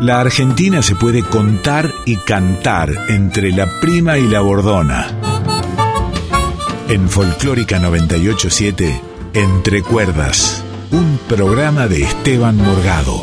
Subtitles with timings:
[0.00, 5.08] La Argentina se puede contar y cantar entre la prima y la bordona.
[6.88, 8.98] En Folclórica 987,
[9.34, 13.22] Entre Cuerdas, un programa de Esteban Morgado.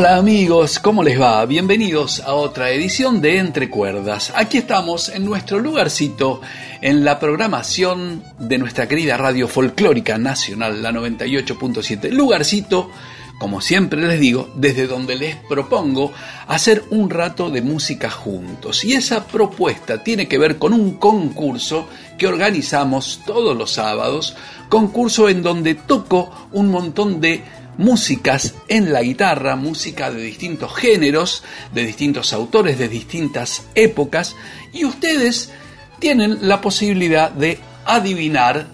[0.00, 1.44] Hola amigos, ¿cómo les va?
[1.44, 4.32] Bienvenidos a otra edición de Entre Cuerdas.
[4.34, 6.40] Aquí estamos en nuestro lugarcito
[6.80, 12.12] en la programación de nuestra querida radio folclórica nacional, la 98.7.
[12.12, 12.90] Lugarcito,
[13.38, 16.12] como siempre les digo, desde donde les propongo
[16.48, 18.86] hacer un rato de música juntos.
[18.86, 24.34] Y esa propuesta tiene que ver con un concurso que organizamos todos los sábados,
[24.70, 31.42] concurso en donde toco un montón de músicas en la guitarra, música de distintos géneros,
[31.72, 34.36] de distintos autores, de distintas épocas,
[34.72, 35.50] y ustedes
[35.98, 38.66] tienen la posibilidad de adivinar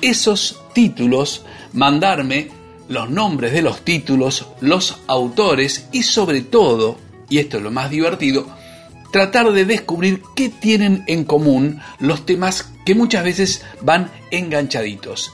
[0.00, 2.50] esos títulos, mandarme
[2.88, 6.96] los nombres de los títulos, los autores y sobre todo,
[7.28, 8.46] y esto es lo más divertido,
[9.12, 15.32] tratar de descubrir qué tienen en común los temas que muchas veces van enganchaditos.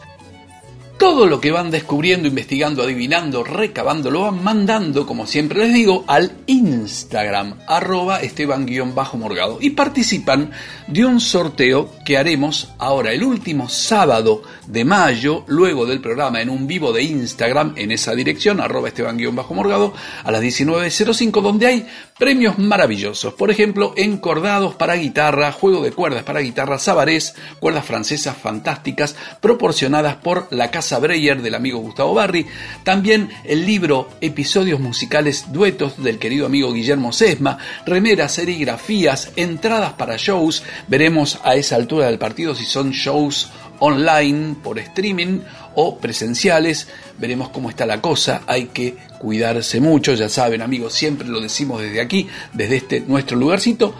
[0.99, 6.05] Todo lo que van descubriendo, investigando, adivinando, recabando, lo van mandando, como siempre les digo,
[6.07, 9.59] al Instagram, arroba esteban-morgado.
[9.61, 10.53] Y participan
[10.87, 16.49] de un sorteo que haremos ahora el último sábado de mayo, luego del programa en
[16.49, 21.87] un vivo de Instagram, en esa dirección, arroba esteban-morgado, a las 19.05, donde hay
[22.17, 23.35] premios maravillosos.
[23.35, 30.17] Por ejemplo, encordados para guitarra, juego de cuerdas para guitarra, sabarés, cuerdas francesas fantásticas, proporcionadas
[30.17, 32.47] por la Casa Breyer del amigo Gustavo Barri,
[32.83, 40.17] también el libro Episodios musicales duetos del querido amigo Guillermo Sesma, remeras, serigrafías, entradas para
[40.17, 45.41] shows, veremos a esa altura del partido si son shows online por streaming
[45.75, 51.27] o presenciales, veremos cómo está la cosa, hay que cuidarse mucho, ya saben amigos, siempre
[51.27, 53.95] lo decimos desde aquí, desde este nuestro lugarcito.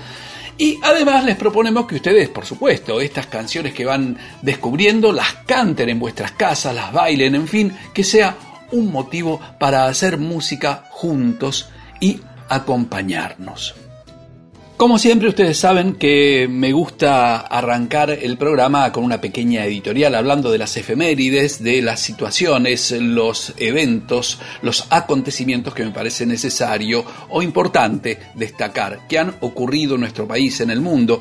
[0.57, 5.89] Y además les proponemos que ustedes, por supuesto, estas canciones que van descubriendo, las canten
[5.89, 8.37] en vuestras casas, las bailen, en fin, que sea
[8.71, 11.69] un motivo para hacer música juntos
[12.01, 13.75] y acompañarnos.
[14.85, 20.53] Como siempre ustedes saben que me gusta arrancar el programa con una pequeña editorial hablando
[20.53, 27.41] de las efemérides, de las situaciones, los eventos, los acontecimientos que me parece necesario o
[27.41, 31.19] importante destacar que han ocurrido en nuestro país, en el mundo,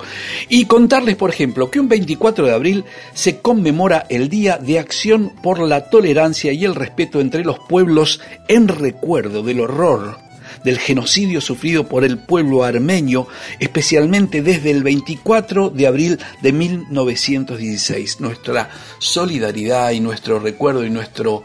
[0.50, 5.32] y contarles, por ejemplo, que un 24 de abril se conmemora el Día de Acción
[5.42, 8.20] por la Tolerancia y el Respeto entre los Pueblos
[8.50, 10.33] en recuerdo del horror
[10.64, 13.28] del genocidio sufrido por el pueblo armenio,
[13.60, 18.20] especialmente desde el 24 de abril de 1916.
[18.20, 18.70] Nuestra
[19.00, 21.44] solidaridad y nuestro recuerdo y nuestro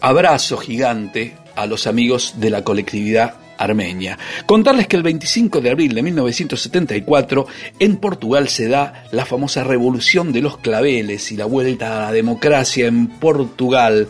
[0.00, 4.18] abrazo gigante a los amigos de la colectividad Armenia.
[4.46, 7.46] Contarles que el 25 de abril de 1974
[7.78, 12.12] en Portugal se da la famosa revolución de los claveles y la vuelta a la
[12.12, 14.08] democracia en Portugal.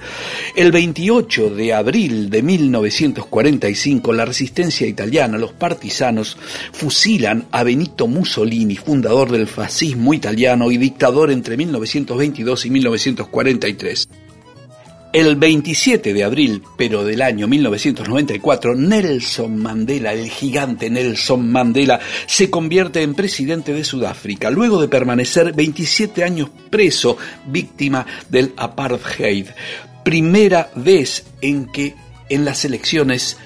[0.55, 6.37] El 28 de abril de 1945 la resistencia italiana, los partisanos,
[6.73, 14.09] fusilan a Benito Mussolini, fundador del fascismo italiano y dictador entre 1922 y 1943.
[15.19, 22.49] El 27 de abril, pero del año 1994, Nelson Mandela, el gigante Nelson Mandela, se
[22.49, 27.19] convierte en presidente de Sudáfrica, luego de permanecer 27 años preso,
[27.49, 29.49] víctima del apartheid.
[30.05, 31.97] Primera vez en que
[32.29, 33.39] en las elecciones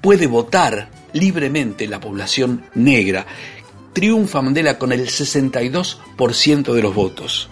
[0.00, 3.26] puede votar libremente la población negra.
[3.92, 7.50] Triunfa Mandela con el 62% de los votos.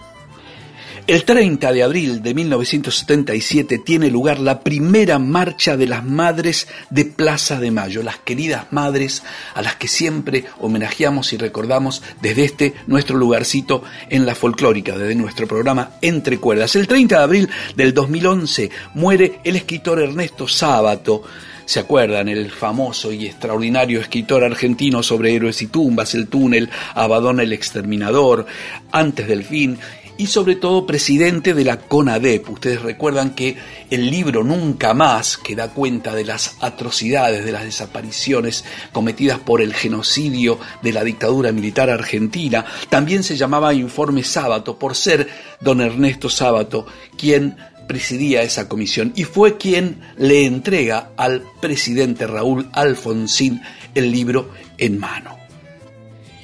[1.07, 7.05] El 30 de abril de 1977 tiene lugar la primera marcha de las madres de
[7.05, 9.23] Plaza de Mayo, las queridas madres
[9.53, 15.15] a las que siempre homenajeamos y recordamos desde este nuestro lugarcito en la folclórica, desde
[15.15, 16.75] nuestro programa Entre Cuerdas.
[16.75, 21.23] El 30 de abril del 2011 muere el escritor Ernesto Sábato,
[21.63, 22.29] ¿Se acuerdan?
[22.29, 28.45] El famoso y extraordinario escritor argentino sobre héroes y tumbas, El túnel, Abadón el exterminador,
[28.89, 29.77] Antes del fin
[30.17, 32.49] y sobre todo presidente de la CONADEP.
[32.49, 33.57] Ustedes recuerdan que
[33.89, 39.61] el libro Nunca más, que da cuenta de las atrocidades, de las desapariciones cometidas por
[39.61, 45.29] el genocidio de la dictadura militar argentina, también se llamaba Informe Sábato por ser
[45.61, 46.85] don Ernesto Sábato
[47.17, 53.61] quien presidía esa comisión y fue quien le entrega al presidente Raúl Alfonsín
[53.95, 55.36] el libro en mano.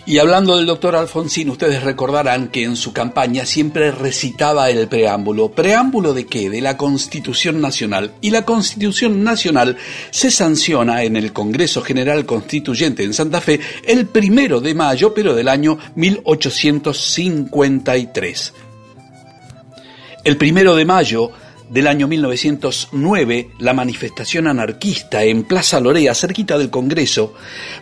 [0.05, 5.51] Y hablando del doctor Alfonsín, ustedes recordarán que en su campaña siempre recitaba el preámbulo.
[5.51, 6.49] ¿Preámbulo de qué?
[6.49, 8.11] De la Constitución Nacional.
[8.19, 9.77] Y la Constitución Nacional
[10.11, 15.35] se sanciona en el Congreso General Constituyente en Santa Fe el primero de mayo, pero
[15.35, 18.53] del año 1853.
[20.25, 21.31] El primero de mayo
[21.73, 27.33] del año 1909, la manifestación anarquista en Plaza Lorea, cerquita del Congreso,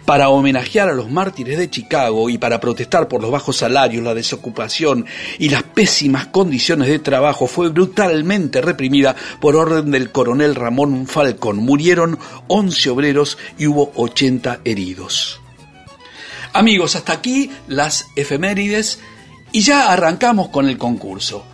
[0.06, 4.14] para homenajear a los mártires de Chicago y para protestar por los bajos salarios, la
[4.14, 5.06] desocupación
[5.40, 11.58] y las pésimas condiciones de trabajo, fue brutalmente reprimida por orden del coronel Ramón Falcón.
[11.58, 12.18] Murieron
[12.48, 15.42] 11 obreros y hubo 80 heridos.
[16.54, 19.00] Amigos, hasta aquí las efemérides
[19.52, 21.46] y ya arrancamos con el concurso.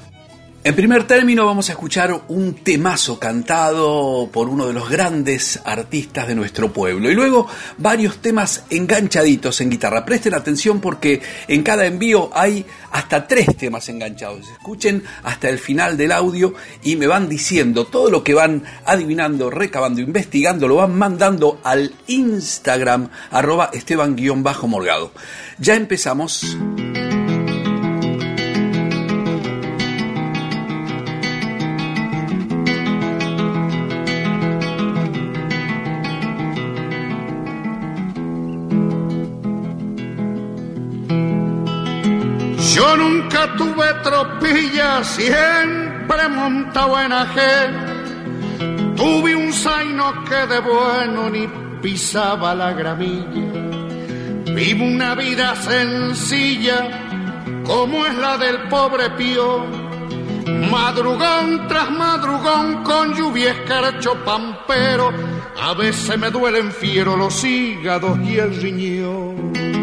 [0.68, 6.28] En primer término vamos a escuchar un temazo cantado por uno de los grandes artistas
[6.28, 7.48] de nuestro pueblo y luego
[7.78, 10.04] varios temas enganchaditos en guitarra.
[10.04, 14.50] Presten atención porque en cada envío hay hasta tres temas enganchados.
[14.50, 16.54] Escuchen hasta el final del audio
[16.84, 21.94] y me van diciendo todo lo que van adivinando, recabando, investigando, lo van mandando al
[22.08, 25.14] Instagram arroba esteban-morgado.
[25.60, 26.58] Ya empezamos.
[43.58, 48.96] Tuve tropilla, siempre montado en ajén.
[48.96, 51.48] Tuve un zaino que de bueno ni
[51.82, 53.48] pisaba la gramilla.
[54.56, 56.80] Vivo una vida sencilla,
[57.64, 59.66] como es la del pobre pío.
[60.72, 65.12] Madrugón tras madrugón con lluvia escarcho pampero,
[65.62, 69.77] a veces me duelen fiero los hígados y el riñón.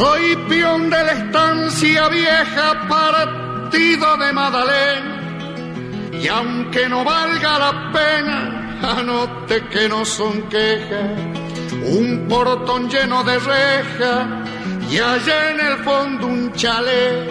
[0.00, 6.10] Soy peón de la estancia vieja partido de Madalena.
[6.10, 11.04] Y aunque no valga la pena, anote que no son quejas.
[11.84, 14.42] Un portón lleno de reja
[14.90, 17.28] y allá en el fondo un chalet.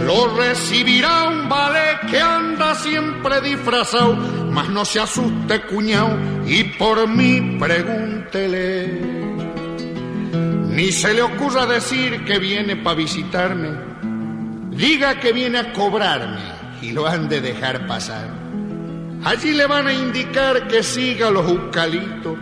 [0.00, 4.16] Lo recibirá un ballet que anda siempre disfrazado,
[4.50, 6.14] mas no se asuste cuñado
[6.46, 9.25] y por mí pregúntele.
[10.76, 13.70] Ni se le ocurra decir que viene para visitarme.
[14.72, 16.42] Diga que viene a cobrarme
[16.82, 18.28] y lo han de dejar pasar.
[19.24, 22.36] Allí le van a indicar que siga los eucaliptos.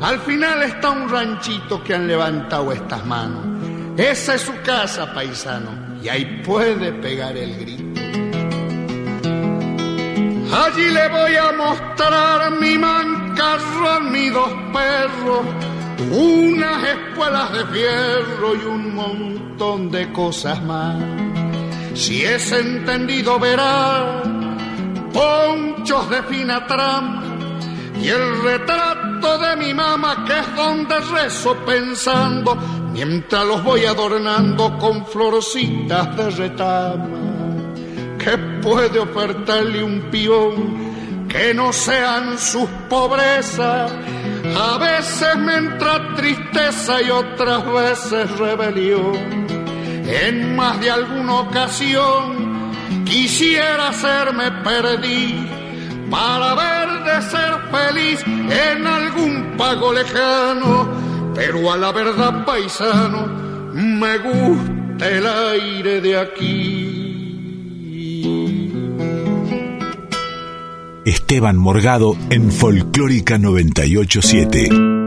[0.00, 3.98] Al final está un ranchito que han levantado estas manos.
[3.98, 8.00] Esa es su casa, paisano, y ahí puede pegar el grito.
[10.54, 15.71] Allí le voy a mostrar mi mancarro, mis dos perros
[16.10, 20.96] unas espuelas de fierro y un montón de cosas más.
[21.94, 24.22] Si es entendido verá
[25.12, 27.22] ponchos de fina trama
[28.02, 32.56] y el retrato de mi mamá que es donde rezo pensando
[32.92, 37.22] mientras los voy adornando con florcitas de retama.
[38.18, 43.92] ¿Qué puede ofertarle un peón que no sean sus pobrezas?
[44.44, 49.46] A veces me entra tristeza y otras veces rebelión.
[50.06, 52.72] En más de alguna ocasión
[53.04, 55.48] quisiera hacerme perdí
[56.10, 61.32] para ver de ser feliz en algún pago lejano.
[61.34, 63.26] Pero a la verdad, paisano,
[63.72, 67.11] me gusta el aire de aquí.
[71.04, 75.01] Esteban Morgado en Folclórica 987.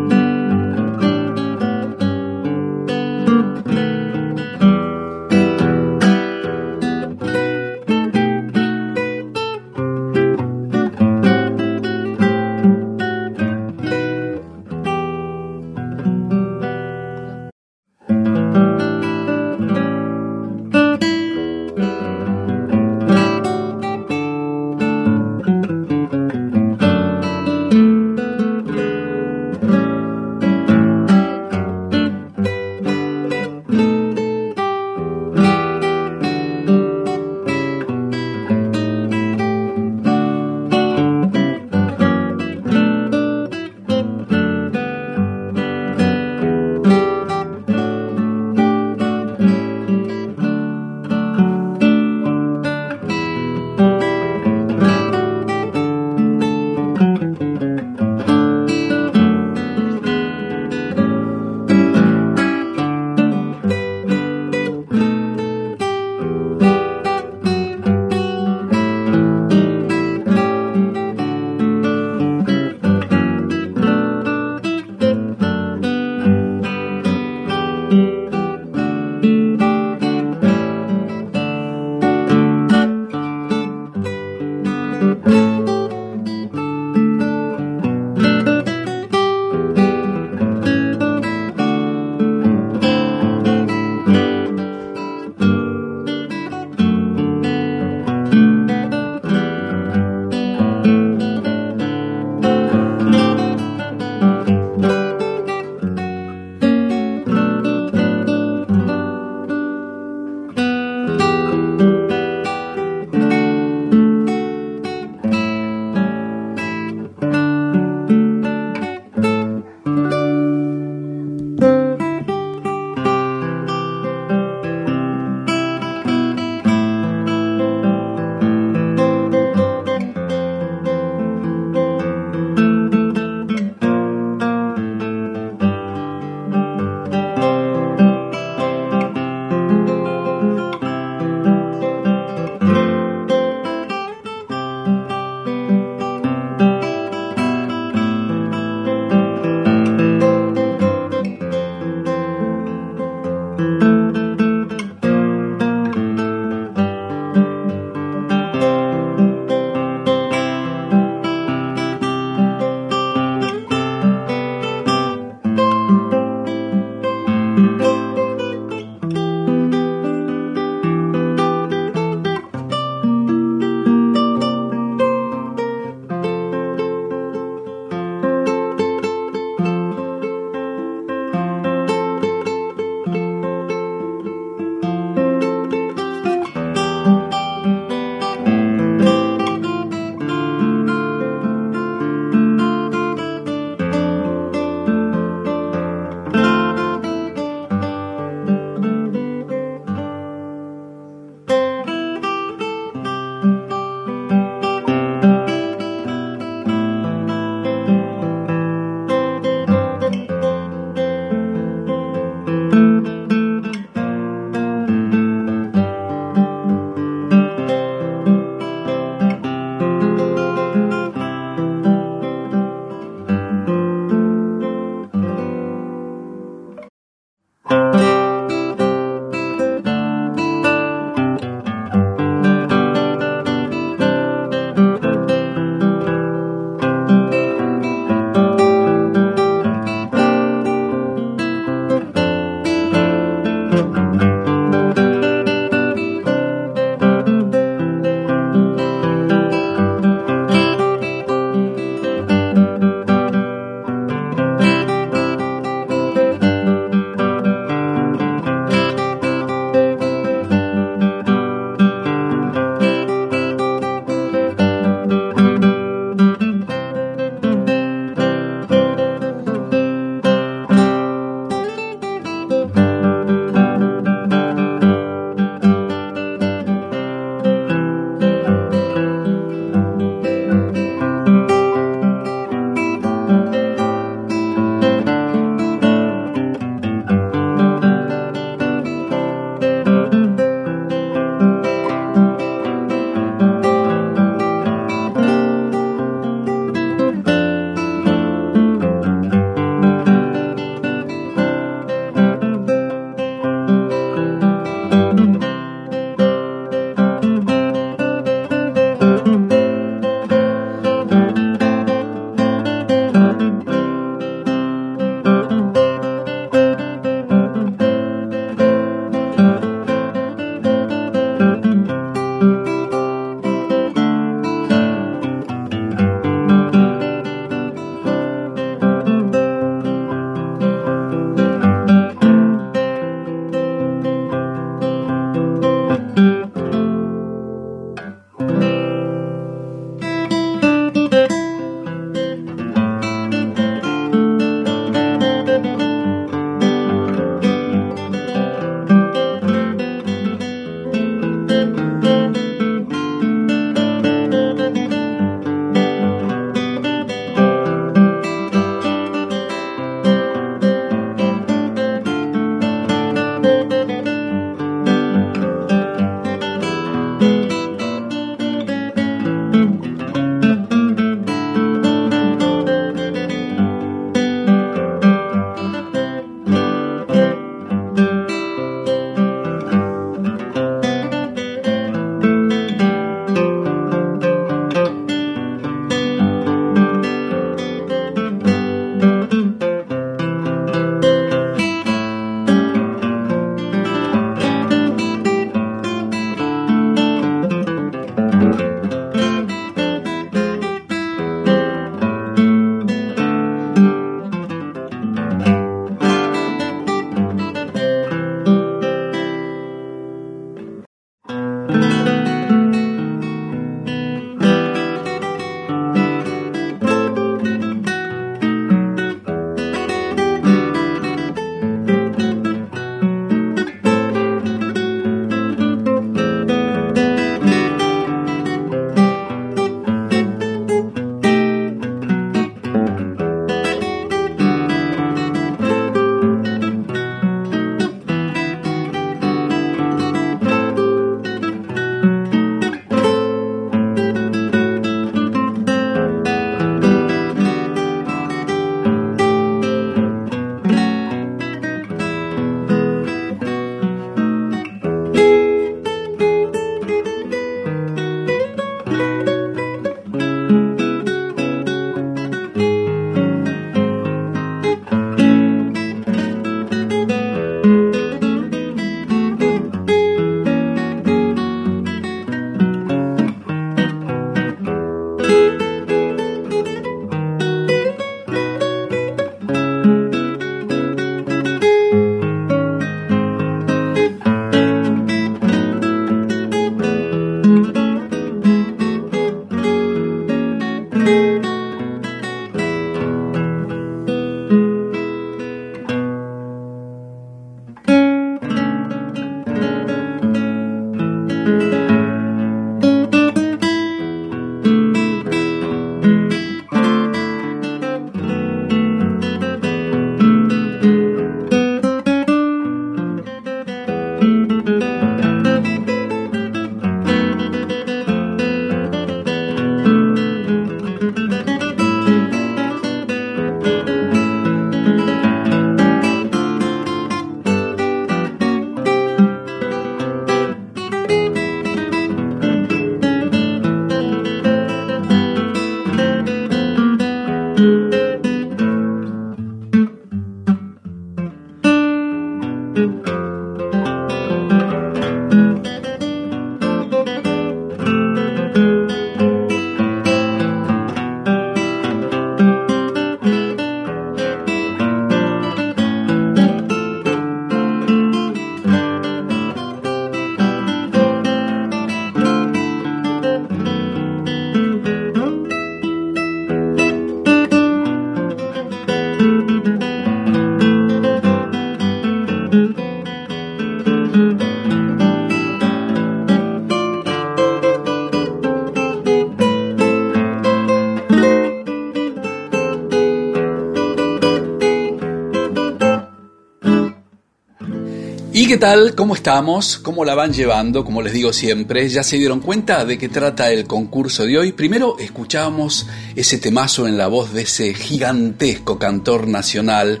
[588.62, 588.94] Tal?
[588.94, 589.78] ¿Cómo estamos?
[589.78, 590.84] ¿Cómo la van llevando?
[590.84, 594.52] Como les digo siempre, ¿ya se dieron cuenta de qué trata el concurso de hoy?
[594.52, 600.00] Primero escuchamos ese temazo en la voz de ese gigantesco cantor nacional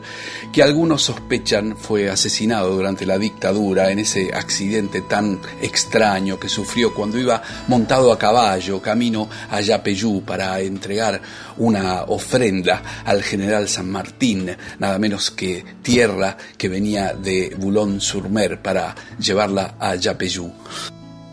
[0.52, 6.92] que algunos sospechan fue asesinado durante la dictadura en ese accidente tan extraño que sufrió
[6.92, 11.22] cuando iba montado a caballo camino a Yapeyú para entregar
[11.56, 18.94] una ofrenda al general San Martín, nada menos que tierra que venía de Boulogne-sur-Mer para
[19.18, 20.52] llevarla a Yapeyú.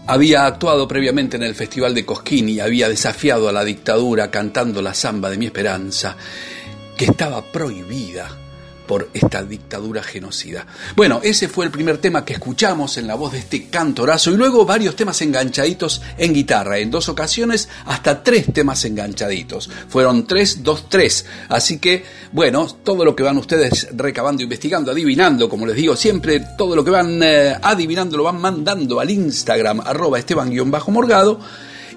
[0.08, 4.82] Había actuado previamente en el Festival de Cosquín y había desafiado a la dictadura cantando
[4.82, 6.16] la samba de mi esperanza,
[6.98, 8.49] que estaba prohibida
[8.90, 10.66] por esta dictadura genocida.
[10.96, 14.36] Bueno, ese fue el primer tema que escuchamos en la voz de este cantorazo y
[14.36, 19.70] luego varios temas enganchaditos en guitarra, en dos ocasiones hasta tres temas enganchaditos.
[19.90, 21.28] Fueron tres, dos, tres.
[21.50, 26.40] Así que, bueno, todo lo que van ustedes recabando, investigando, adivinando, como les digo siempre,
[26.58, 31.40] todo lo que van eh, adivinando lo van mandando al Instagram arroba esteban-morgado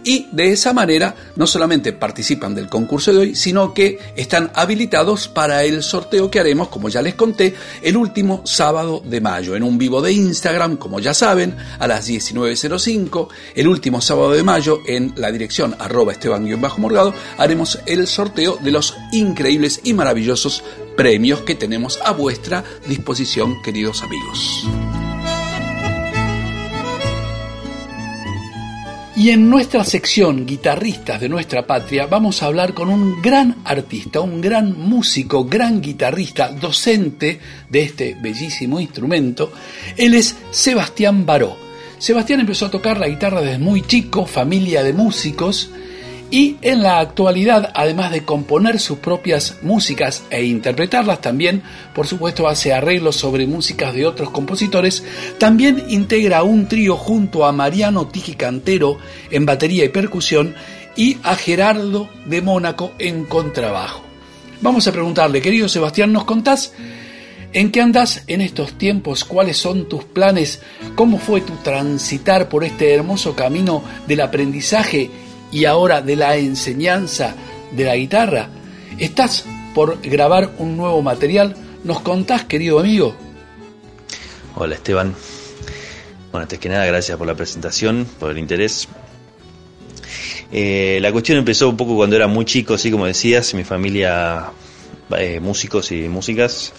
[0.04, 5.28] y de esa manera no solamente participan del concurso de hoy, sino que están habilitados
[5.28, 9.62] para el sorteo que haremos, como ya les conté, el último sábado de mayo, en
[9.62, 14.80] un vivo de Instagram, como ya saben, a las 19.05, el último sábado de mayo,
[14.86, 20.62] en la dirección arroba esteban-morgado, haremos el sorteo de los increíbles y maravillosos
[20.96, 25.01] premios que tenemos a vuestra disposición, queridos amigos.
[29.22, 34.18] Y en nuestra sección Guitarristas de nuestra patria vamos a hablar con un gran artista,
[34.18, 39.52] un gran músico, gran guitarrista, docente de este bellísimo instrumento.
[39.96, 41.56] Él es Sebastián Baró.
[41.98, 45.70] Sebastián empezó a tocar la guitarra desde muy chico, familia de músicos,
[46.32, 51.62] y en la actualidad, además de componer sus propias músicas e interpretarlas también,
[51.94, 55.04] por supuesto hace arreglos sobre músicas de otros compositores,
[55.38, 58.96] también integra un trío junto a Mariano Tiji Cantero
[59.30, 60.54] en batería y percusión
[60.96, 64.02] y a Gerardo de Mónaco en contrabajo.
[64.62, 66.72] Vamos a preguntarle, querido Sebastián, ¿nos contás
[67.52, 69.24] en qué andas en estos tiempos?
[69.24, 70.62] ¿Cuáles son tus planes?
[70.94, 75.10] ¿Cómo fue tu transitar por este hermoso camino del aprendizaje
[75.52, 77.34] y ahora de la enseñanza
[77.70, 78.48] de la guitarra?
[78.98, 81.54] ¿Estás por grabar un nuevo material?
[81.84, 83.14] ¿Nos contás, querido amigo?
[84.56, 85.14] Hola Esteban.
[86.30, 88.88] Bueno, antes que nada, gracias por la presentación, por el interés.
[90.50, 94.50] Eh, la cuestión empezó un poco cuando era muy chico, así como decías, mi familia,
[95.16, 96.72] eh, músicos y músicas,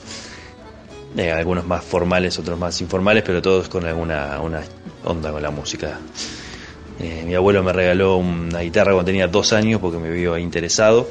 [1.18, 4.62] eh, algunos más formales, otros más informales, pero todos con alguna una
[5.06, 6.00] onda con la música.
[7.00, 11.08] Eh, mi abuelo me regaló una guitarra cuando tenía dos años porque me vio interesado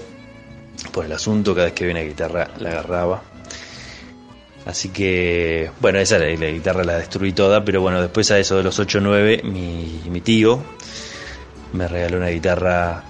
[0.92, 1.54] por el asunto.
[1.54, 3.22] Cada vez que veía una guitarra la agarraba.
[4.64, 8.62] Así que, bueno, esa la, guitarra la destruí toda, pero bueno, después a eso de
[8.62, 10.62] los 8 o 9, mi, mi, tío
[11.72, 13.02] me regaló una guitarra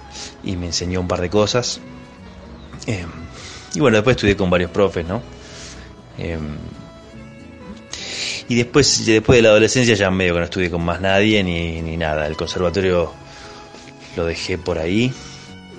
[0.43, 1.79] y me enseñó un par de cosas.
[2.87, 3.05] Eh,
[3.75, 5.21] y bueno, después estudié con varios profes, ¿no?
[6.17, 6.39] Eh,
[8.49, 11.81] y después, después de la adolescencia ya medio que no estudié con más nadie ni,
[11.81, 12.27] ni nada.
[12.27, 13.13] El conservatorio
[14.15, 15.11] lo dejé por ahí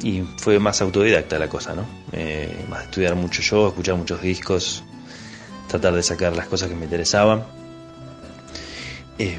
[0.03, 1.87] y fue más autodidacta la cosa, ¿no?
[2.12, 4.83] Eh, más estudiar mucho yo, escuchar muchos discos,
[5.68, 7.44] tratar de sacar las cosas que me interesaban.
[9.18, 9.38] Eh,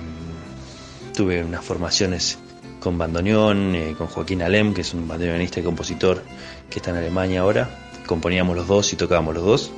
[1.16, 2.38] tuve unas formaciones
[2.80, 6.24] con bandoneón, eh, con Joaquín Alem, que es un bandoneonista y compositor
[6.70, 7.70] que está en Alemania ahora.
[8.06, 9.72] Componíamos los dos y tocábamos los dos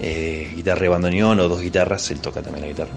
[0.00, 2.92] eh, guitarra y bandoneón o dos guitarras, él toca también la guitarra.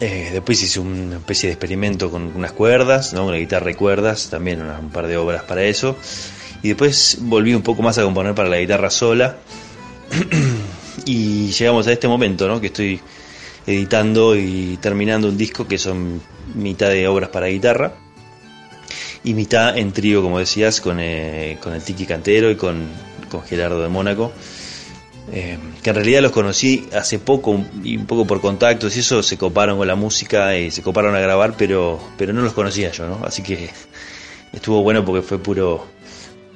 [0.00, 3.26] Eh, después hice una especie de experimento con unas cuerdas, ¿no?
[3.26, 5.96] una guitarra y cuerdas, también un par de obras para eso.
[6.62, 9.36] Y después volví un poco más a componer para la guitarra sola.
[11.06, 12.60] y llegamos a este momento, ¿no?
[12.60, 13.00] que estoy
[13.66, 16.20] editando y terminando un disco que son
[16.54, 17.94] mitad de obras para guitarra
[19.24, 22.88] y mitad en trío, como decías, con, eh, con el Tiki Cantero y con,
[23.30, 24.32] con Gerardo de Mónaco.
[25.30, 29.22] Eh, que en realidad los conocí hace poco y un poco por contactos y eso
[29.22, 32.90] se coparon con la música y se coparon a grabar, pero, pero no los conocía
[32.90, 33.20] yo.
[33.24, 33.70] Así que
[34.52, 35.86] estuvo bueno porque fue puro,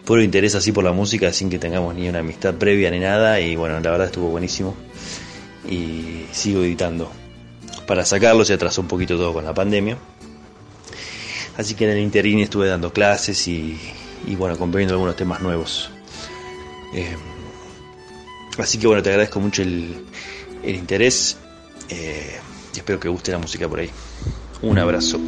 [0.05, 3.41] puro interés así por la música, sin que tengamos ni una amistad previa ni nada,
[3.41, 4.75] y bueno, la verdad estuvo buenísimo.
[5.69, 7.11] Y sigo editando.
[7.87, 9.97] Para sacarlo se atrasó un poquito todo con la pandemia.
[11.57, 13.79] Así que en el interín estuve dando clases y,
[14.27, 15.91] y bueno, componiendo algunos temas nuevos.
[16.95, 17.17] Eh,
[18.59, 20.05] Así que bueno, te agradezco mucho el,
[20.65, 21.37] interés
[21.89, 22.41] eh,
[22.75, 23.91] y espero que guste la música por ahí.
[24.63, 25.21] Un abrazo.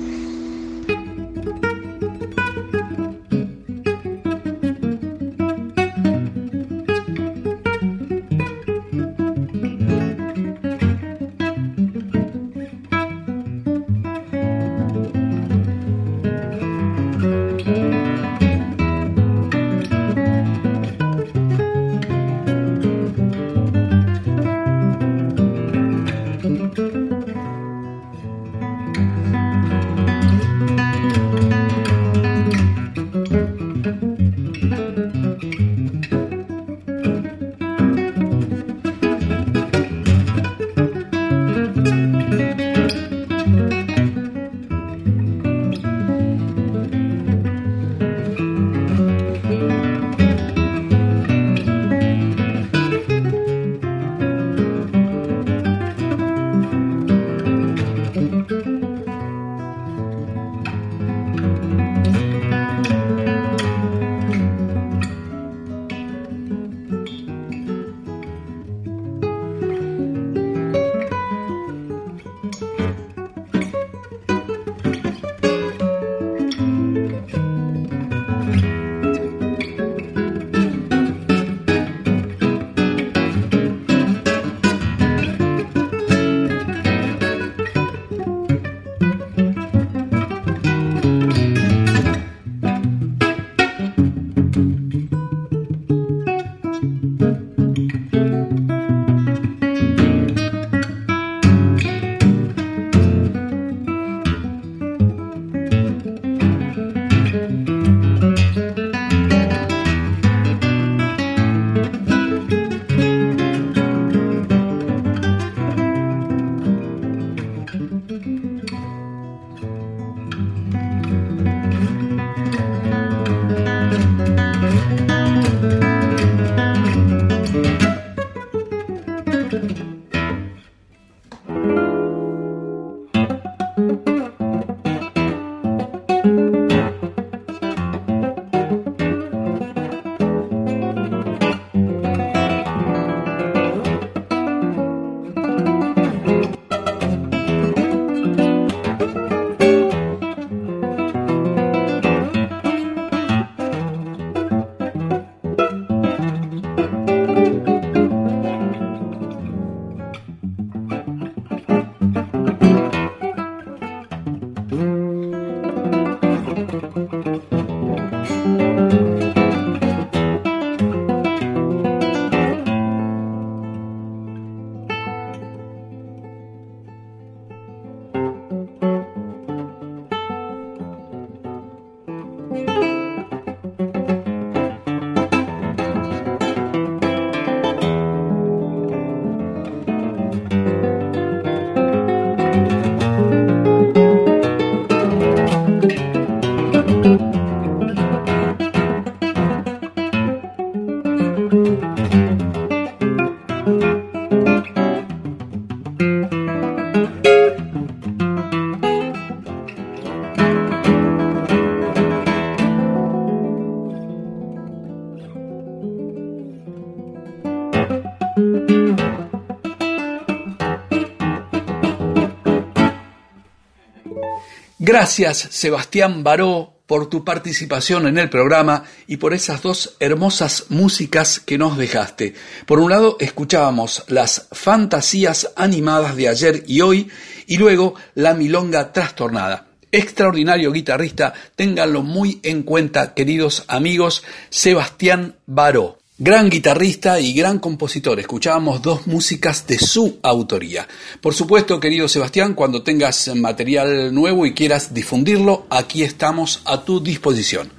[225.08, 231.40] Gracias, Sebastián Baró, por tu participación en el programa y por esas dos hermosas músicas
[231.40, 232.34] que nos dejaste.
[232.66, 237.08] Por un lado, escuchábamos las fantasías animadas de ayer y hoy,
[237.46, 239.68] y luego la milonga trastornada.
[239.90, 245.97] Extraordinario guitarrista, ténganlo muy en cuenta, queridos amigos, Sebastián Baró.
[246.20, 248.18] Gran guitarrista y gran compositor.
[248.18, 250.88] Escuchábamos dos músicas de su autoría.
[251.20, 256.98] Por supuesto, querido Sebastián, cuando tengas material nuevo y quieras difundirlo, aquí estamos a tu
[256.98, 257.70] disposición.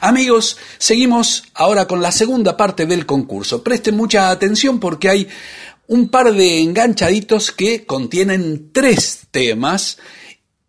[0.00, 3.64] Amigos, seguimos ahora con la segunda parte del concurso.
[3.64, 5.28] Presten mucha atención porque hay
[5.88, 9.98] un par de enganchaditos que contienen tres temas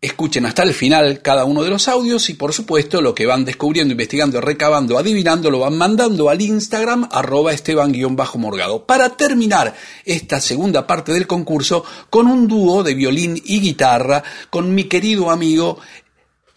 [0.02, 3.44] Escuchen hasta el final cada uno de los audios y por supuesto lo que van
[3.44, 8.86] descubriendo, investigando, recabando, adivinando, lo van mandando al Instagram arroba esteban-morgado.
[8.86, 14.74] Para terminar esta segunda parte del concurso con un dúo de violín y guitarra con
[14.74, 15.80] mi querido amigo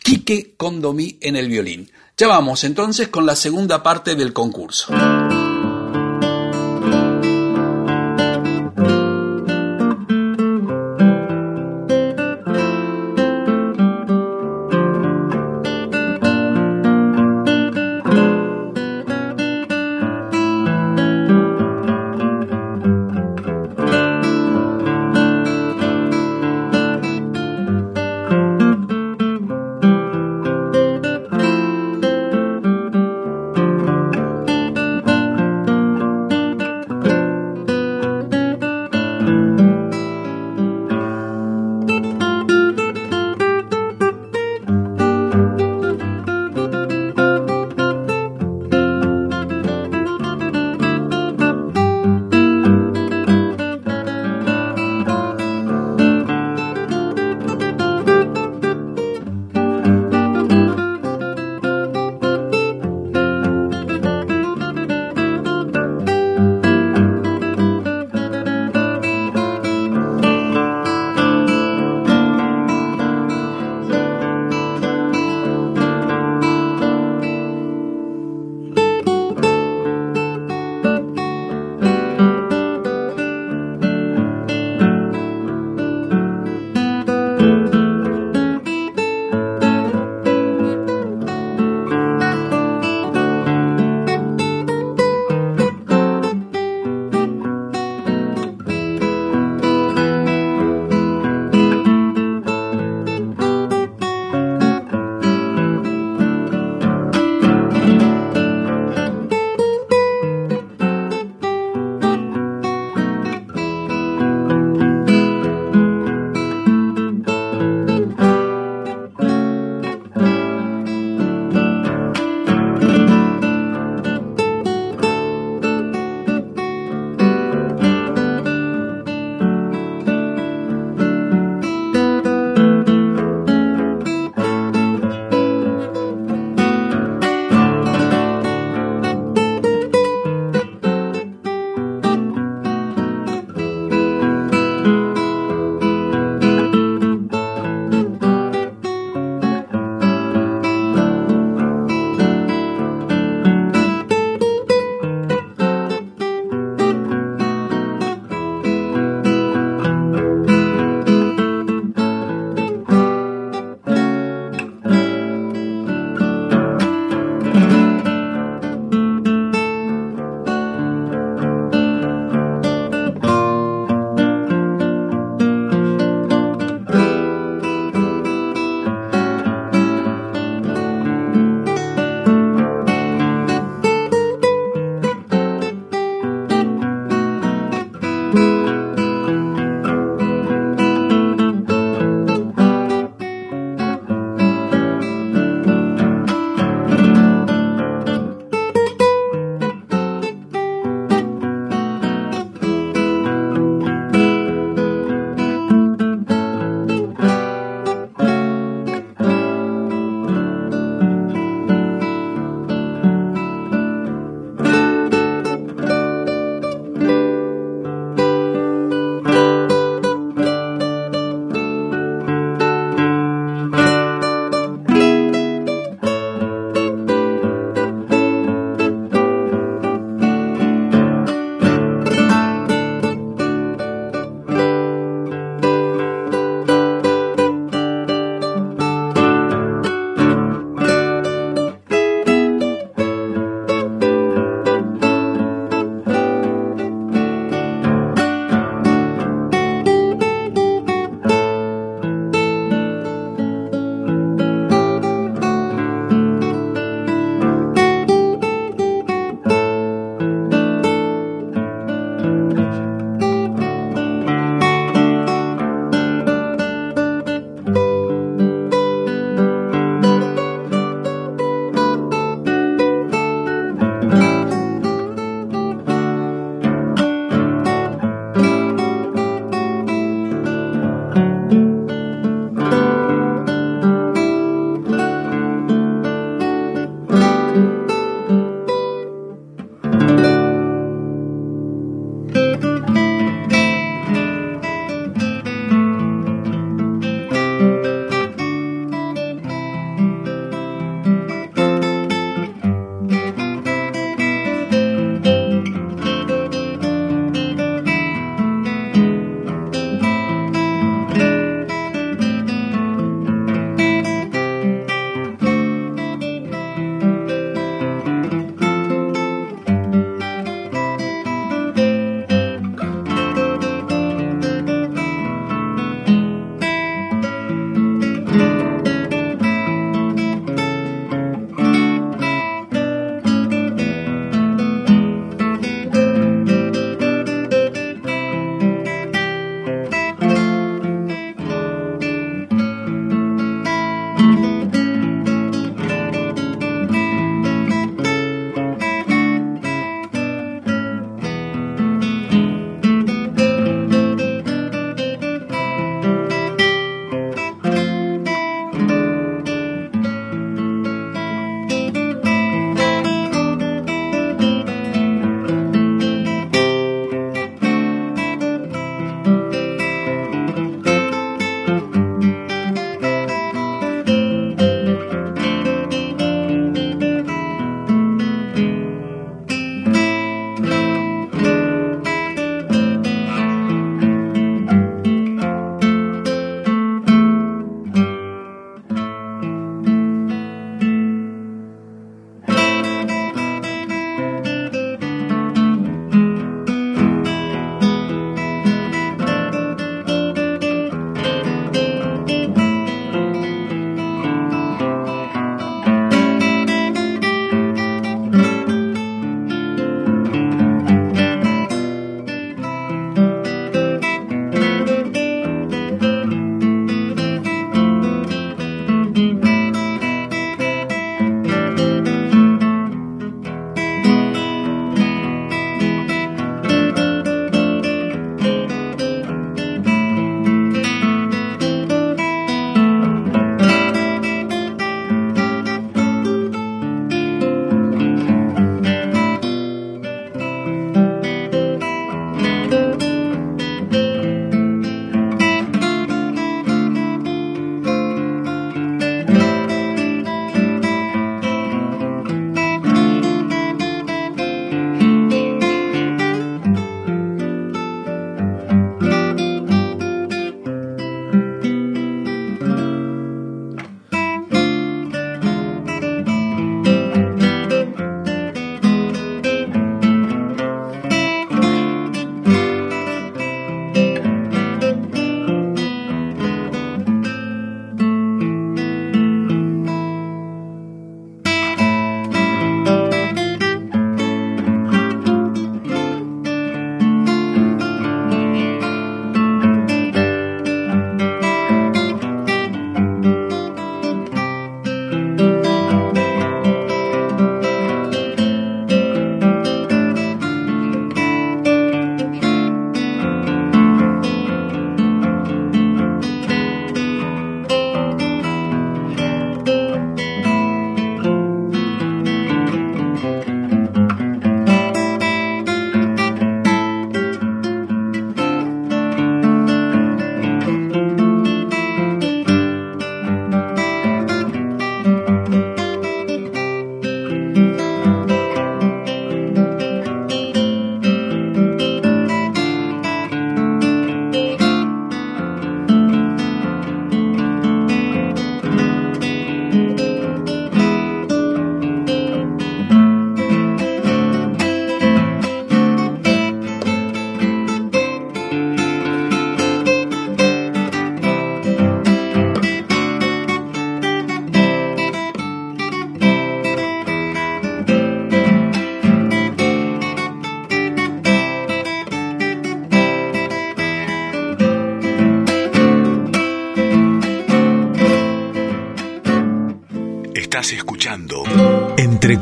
[0.05, 1.91] Quique Condomí en el violín.
[2.17, 4.95] Ya vamos entonces con la segunda parte del concurso.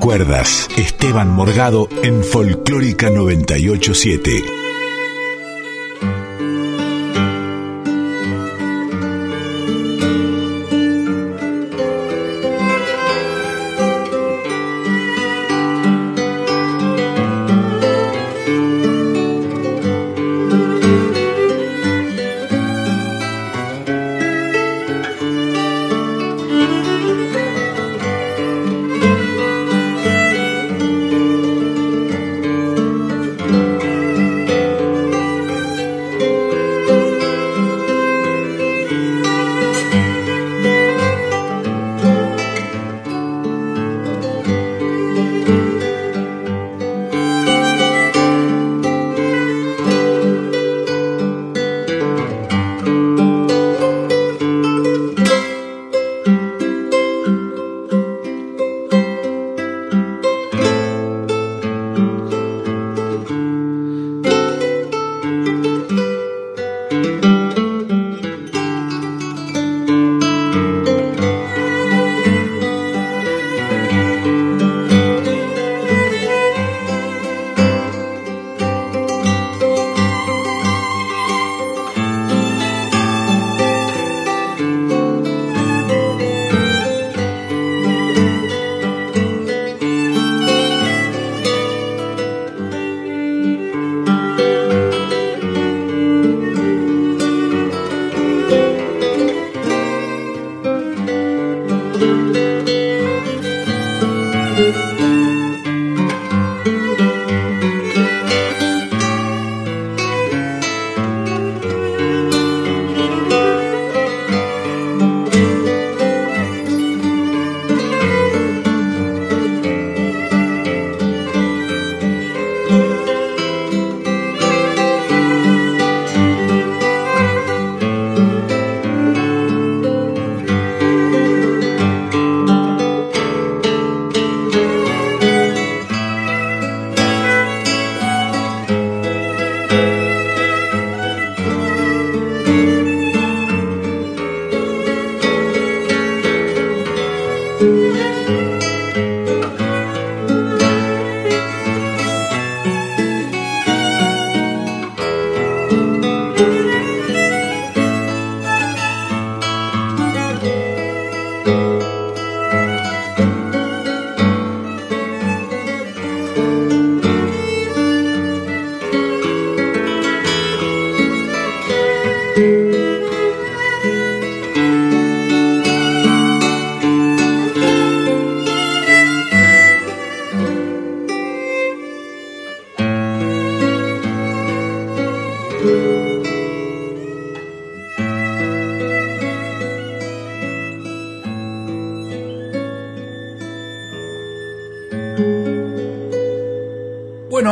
[0.00, 4.59] Entre Cuerdas, Esteban Morgado en Folclórica 987.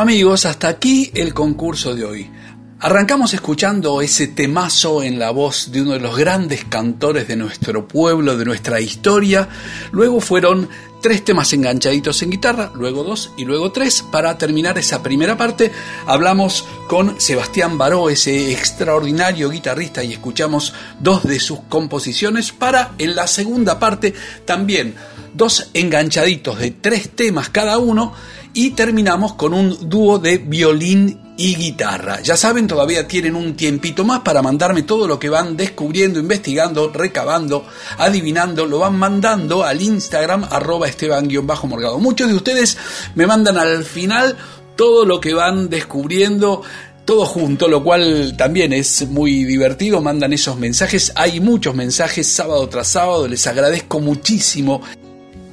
[0.09, 2.31] Amigos, hasta aquí el concurso de hoy.
[2.79, 7.87] Arrancamos escuchando ese temazo en la voz de uno de los grandes cantores de nuestro
[7.87, 9.47] pueblo, de nuestra historia.
[9.91, 10.67] Luego fueron
[10.99, 14.03] tres temas enganchaditos en guitarra, luego dos y luego tres.
[14.11, 15.71] Para terminar esa primera parte,
[16.07, 22.51] hablamos con Sebastián Baró, ese extraordinario guitarrista, y escuchamos dos de sus composiciones.
[22.51, 24.95] Para en la segunda parte, también
[25.35, 28.13] dos enganchaditos de tres temas cada uno
[28.53, 32.21] y terminamos con un dúo de violín y guitarra.
[32.21, 36.91] Ya saben, todavía tienen un tiempito más para mandarme todo lo que van descubriendo, investigando,
[36.91, 37.65] recabando,
[37.97, 41.99] adivinando, lo van mandando al Instagram arroba esteban-morgado.
[41.99, 42.77] Muchos de ustedes
[43.15, 44.35] me mandan al final
[44.75, 46.63] todo lo que van descubriendo,
[47.05, 52.67] todo junto, lo cual también es muy divertido, mandan esos mensajes, hay muchos mensajes sábado
[52.69, 54.81] tras sábado, les agradezco muchísimo,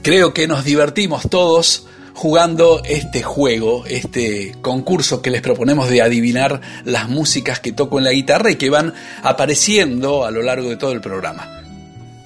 [0.02, 1.86] creo que nos divertimos todos
[2.16, 8.04] jugando este juego, este concurso que les proponemos de adivinar las músicas que toco en
[8.04, 11.62] la guitarra y que van apareciendo a lo largo de todo el programa.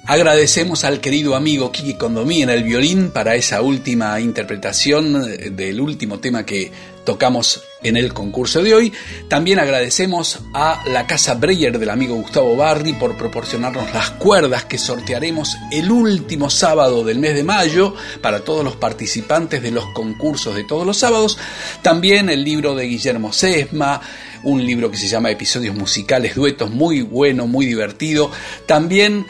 [0.05, 6.19] Agradecemos al querido amigo Kiki Condomí en el violín para esa última interpretación del último
[6.19, 6.71] tema que
[7.03, 8.93] tocamos en el concurso de hoy.
[9.27, 14.77] También agradecemos a la Casa Breyer del amigo Gustavo Barri por proporcionarnos las cuerdas que
[14.77, 20.55] sortearemos el último sábado del mes de mayo para todos los participantes de los concursos
[20.55, 21.37] de todos los sábados.
[21.81, 24.01] También el libro de Guillermo Sesma,
[24.43, 28.31] un libro que se llama Episodios Musicales, Duetos, muy bueno, muy divertido.
[28.65, 29.25] También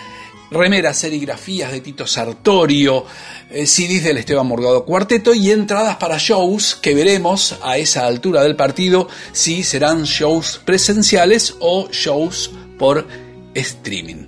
[0.52, 3.06] remeras, serigrafías de Tito Sartorio,
[3.50, 8.44] eh, CDs del Esteban Morgado Cuarteto y entradas para shows que veremos a esa altura
[8.44, 13.08] del partido si serán shows presenciales o shows por
[13.54, 14.28] streaming.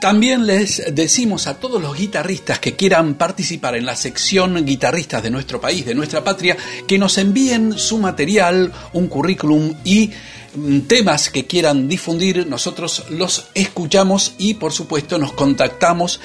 [0.00, 5.30] También les decimos a todos los guitarristas que quieran participar en la sección guitarristas de
[5.30, 10.10] nuestro país, de nuestra patria, que nos envíen su material, un currículum y
[10.86, 16.20] temas que quieran difundir, nosotros los escuchamos y por supuesto nos contactamos.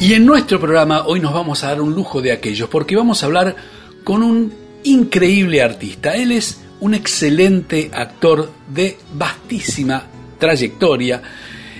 [0.00, 3.22] Y en nuestro programa hoy nos vamos a dar un lujo de aquellos, porque vamos
[3.22, 3.56] a hablar
[4.04, 4.54] con un
[4.84, 6.14] increíble artista.
[6.14, 10.04] Él es un excelente actor de vastísima
[10.38, 11.22] trayectoria,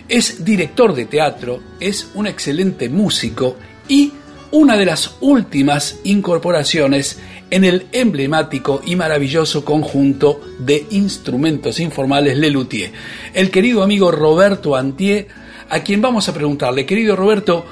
[0.08, 3.56] es director de teatro, es un excelente músico
[3.88, 4.12] y
[4.50, 7.18] una de las últimas incorporaciones
[7.50, 12.92] en el emblemático y maravilloso conjunto de instrumentos informales Lelutier.
[13.34, 15.28] El querido amigo Roberto Antier,
[15.68, 17.66] a quien vamos a preguntarle, querido Roberto,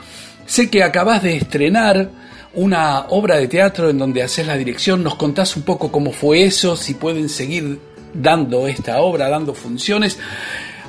[0.47, 2.09] Sé que acabas de estrenar
[2.57, 5.05] una obra de teatro en donde haces la dirección.
[5.05, 6.75] ¿Nos contás un poco cómo fue eso?
[6.75, 7.79] Si pueden seguir
[8.13, 10.19] dando esta obra, dando funciones.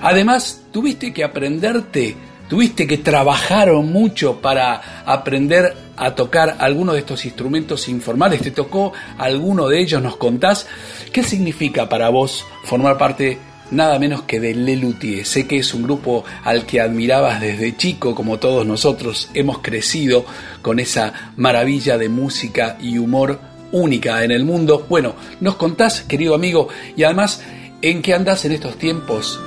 [0.02, 2.16] Además, tuviste que aprenderte,
[2.48, 8.42] tuviste que trabajar mucho para aprender a tocar alguno de estos instrumentos informales.
[8.42, 10.02] ¿Te tocó alguno de ellos?
[10.02, 10.68] ¿Nos contás?
[11.12, 13.38] ¿Qué significa para vos formar parte
[13.72, 15.26] nada menos que de Lelutier.
[15.26, 20.26] Sé que es un grupo al que admirabas desde chico, como todos nosotros hemos crecido
[20.62, 23.40] con esa maravilla de música y humor
[23.72, 24.86] única en el mundo.
[24.90, 27.42] Bueno, nos contás, querido amigo, y además,
[27.82, 29.40] ¿en qué andás en estos tiempos?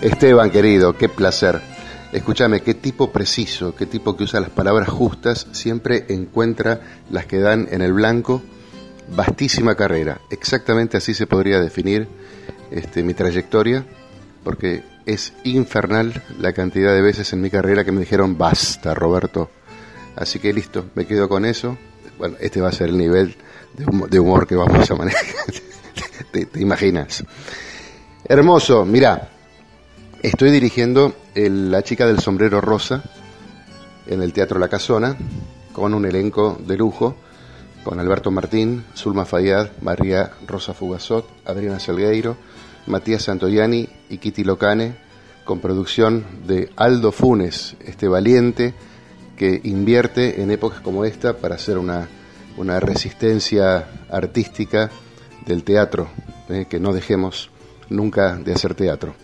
[0.00, 1.60] Esteban, querido, qué placer.
[2.12, 6.80] Escúchame, qué tipo preciso, qué tipo que usa las palabras justas, siempre encuentra
[7.10, 8.42] las que dan en el blanco.
[9.14, 12.08] Vastísima carrera, exactamente así se podría definir
[12.72, 13.84] este, mi trayectoria,
[14.44, 19.50] porque es infernal la cantidad de veces en mi carrera que me dijeron basta, Roberto.
[20.16, 21.76] Así que listo, me quedo con eso.
[22.18, 23.36] Bueno, este va a ser el nivel
[24.08, 25.46] de humor, que vamos a manejar.
[26.32, 27.24] te, imaginas.
[28.24, 29.30] Hermoso, mira,
[30.22, 33.02] estoy dirigiendo La chica del sombrero rosa
[34.06, 35.16] en el Teatro La Casona
[35.72, 37.16] con un elenco de lujo
[37.82, 42.36] con Alberto Martín, Zulma Fayad, María Rosa Fugazot, Adriana Salgueiro,
[42.86, 44.94] Matías Santoyani y Kitty Locane,
[45.44, 48.74] con producción de Aldo Funes, este valiente
[49.36, 52.08] que invierte en épocas como esta para hacer una,
[52.56, 54.90] una resistencia artística
[55.46, 56.08] del teatro,
[56.48, 57.50] eh, que no dejemos
[57.88, 59.14] nunca de hacer teatro.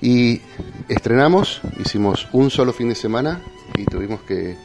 [0.00, 0.40] Y
[0.88, 3.42] estrenamos, hicimos un solo fin de semana
[3.76, 4.56] y tuvimos que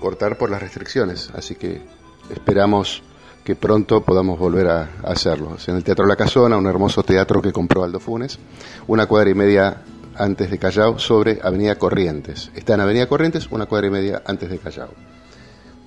[0.00, 1.82] cortar por las restricciones, así que
[2.30, 3.02] esperamos
[3.44, 5.56] que pronto podamos volver a, hacerlo.
[5.66, 8.38] en el Teatro La Casona, un hermoso teatro que compró Aldo Funes,
[8.86, 9.82] una cuadra y media
[10.16, 12.50] antes de Callao, sobre Avenida Corrientes.
[12.54, 14.90] Está en Avenida Corrientes, una cuadra y media antes de Callao.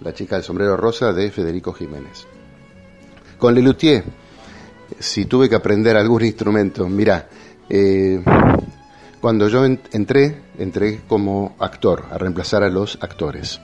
[0.01, 2.27] La chica del sombrero rosa de Federico Jiménez.
[3.37, 4.03] Con Lelutier,
[4.99, 7.29] si tuve que aprender algún instrumento, mira,
[7.69, 8.21] eh,
[9.21, 13.61] cuando yo entré, entré como actor, a reemplazar a los actores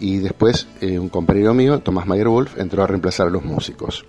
[0.00, 4.04] y después eh, un compañero mío, Tomás Mayer Wolf, entró a reemplazar a los músicos.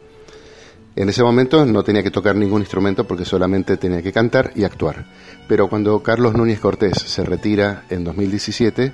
[0.96, 4.64] En ese momento no tenía que tocar ningún instrumento porque solamente tenía que cantar y
[4.64, 5.08] actuar.
[5.48, 8.94] Pero cuando Carlos Núñez Cortés se retira en 2017,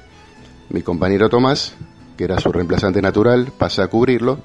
[0.70, 1.74] mi compañero Tomás,
[2.18, 4.40] que era su reemplazante natural, pasa a cubrirlo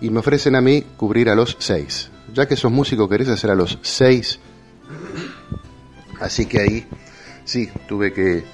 [0.00, 2.10] y me ofrecen a mí cubrir a los seis.
[2.34, 4.40] Ya que sos músico, ¿querés hacer a los seis?
[6.20, 6.86] Así que ahí
[7.44, 8.44] sí, tuve que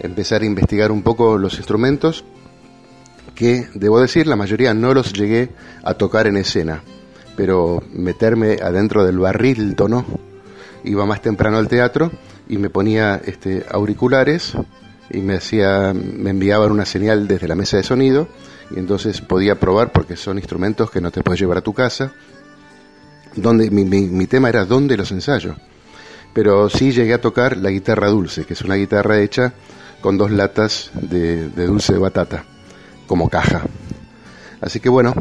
[0.00, 2.24] empezar a investigar un poco los instrumentos
[3.40, 5.48] que, debo decir, la mayoría no los llegué
[5.82, 6.82] a tocar en escena,
[7.38, 10.04] pero meterme adentro del barril tono,
[10.84, 12.12] iba más temprano al teatro
[12.50, 14.52] y me ponía este, auriculares
[15.08, 18.28] y me hacía, me enviaban una señal desde la mesa de sonido
[18.76, 22.12] y entonces podía probar porque son instrumentos que no te puedes llevar a tu casa.
[23.36, 25.54] Donde, mi, mi, tema era dónde los ensayo.
[26.34, 29.54] Pero sí llegué a tocar la guitarra dulce, que es una guitarra hecha
[30.02, 32.44] con dos latas de dulce de batata
[33.10, 33.62] como caja.
[34.60, 35.12] Así que bueno,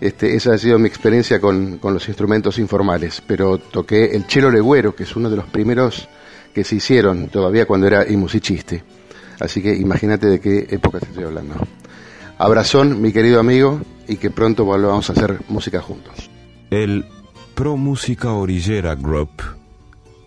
[0.00, 4.94] este, esa ha sido mi experiencia con, los instrumentos informales, pero toqué el chelo legüero,
[4.94, 6.08] que es uno de los primeros
[6.54, 8.84] que se hicieron todavía cuando era musiciste.
[9.40, 11.56] Así que imagínate de qué época te estoy hablando.
[12.38, 16.30] Abrazón, mi querido amigo, y que pronto volvamos a hacer música juntos.
[16.70, 17.06] El
[17.56, 19.42] Pro Música Orillera Group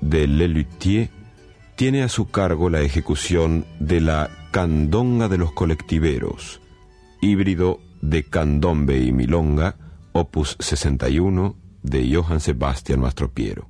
[0.02, 1.10] de Lelutier
[1.78, 6.60] tiene a su cargo la ejecución de la Candonga de los Colectiveros,
[7.22, 9.76] híbrido de candombe y milonga,
[10.12, 13.70] opus 61 de Johann Sebastian Mastropiero.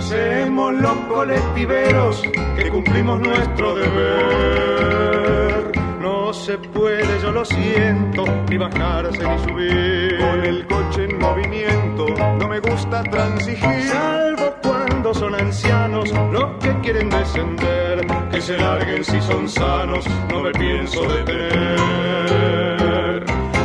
[0.00, 2.22] Somos los colectiveros
[2.56, 5.72] que cumplimos nuestro deber.
[6.00, 10.18] No se puede, yo lo siento, ni bajarse ni subir.
[10.18, 12.06] Con el coche en movimiento,
[12.38, 13.88] no me gusta transigir.
[13.88, 14.54] Salvo
[15.14, 18.06] son ancianos los que quieren descender.
[18.30, 21.78] Que se larguen si son sanos, no me pienso detener.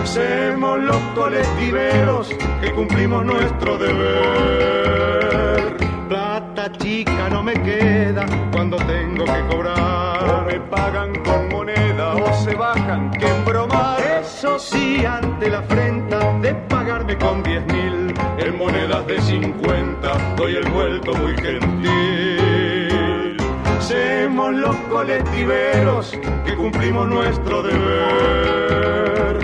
[0.05, 2.29] Somos los colectiveros
[2.61, 5.75] que cumplimos nuestro deber.
[6.07, 10.29] Plata chica no me queda cuando tengo que cobrar.
[10.29, 13.99] O me pagan con moneda o se bajan que embromar.
[14.21, 15.92] Eso sí, ante la afrenta
[20.43, 23.37] 50, doy el vuelto muy gentil.
[23.79, 29.39] Somos los colectiveros que cumplimos nuestro deber.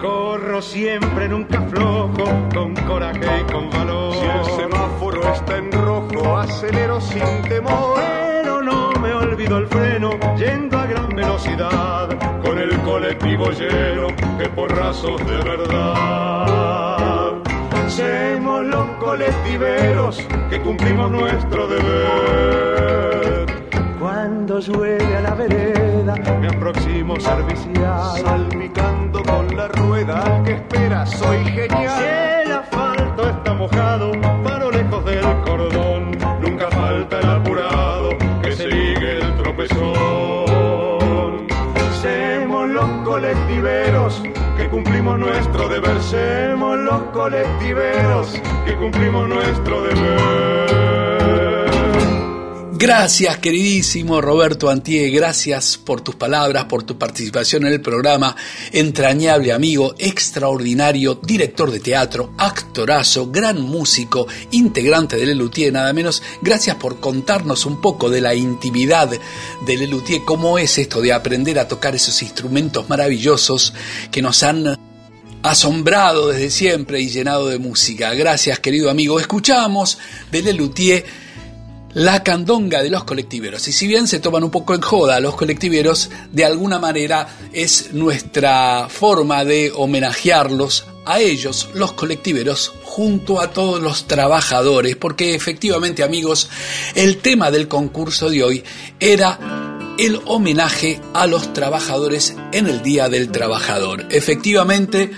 [0.00, 2.24] Corro siempre, nunca flojo,
[2.54, 4.14] con coraje y con valor.
[4.14, 7.96] Si el semáforo está en rojo, acelero sin temor.
[7.96, 12.08] Pero no me olvido el freno, yendo a gran velocidad,
[12.42, 16.42] con el colectivo lleno de porrazos de verdad.
[18.72, 23.46] Los colectiveros que cumplimos nuestro deber.
[24.00, 28.20] Cuando llueve a la vereda, me aproximo servicial.
[28.20, 32.31] Salpicando con la rueda al que espera, soy genial.
[45.02, 46.00] Nuestro deber.
[46.02, 48.28] Semos los colectiveros
[48.64, 50.92] que cumplimos nuestro deber.
[52.74, 58.34] Gracias, queridísimo Roberto Antie, gracias por tus palabras, por tu participación en el programa,
[58.72, 66.24] entrañable amigo, extraordinario, director de teatro, actorazo, gran músico, integrante de Lelutier, nada menos.
[66.40, 69.08] Gracias por contarnos un poco de la intimidad
[69.64, 73.74] de Lelutier, cómo es esto de aprender a tocar esos instrumentos maravillosos
[74.10, 74.81] que nos han
[75.42, 78.14] asombrado desde siempre y llenado de música.
[78.14, 79.18] Gracias, querido amigo.
[79.18, 79.98] Escuchamos
[80.30, 81.04] de Lelutier
[81.94, 83.68] la candonga de los colectiveros.
[83.68, 87.92] Y si bien se toman un poco en joda los colectiveros, de alguna manera es
[87.92, 96.02] nuestra forma de homenajearlos a ellos, los colectiveros, junto a todos los trabajadores, porque efectivamente
[96.02, 96.48] amigos,
[96.94, 98.64] el tema del concurso de hoy
[99.00, 99.38] era
[99.98, 104.06] el homenaje a los trabajadores en el Día del Trabajador.
[104.10, 105.10] Efectivamente,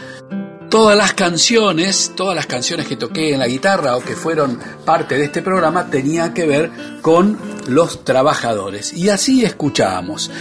[0.75, 5.17] todas las canciones, todas las canciones que toqué en la guitarra o que fueron parte
[5.17, 6.69] de este programa tenían que ver
[7.01, 8.93] con los trabajadores.
[8.93, 10.33] Y así escuchábamos.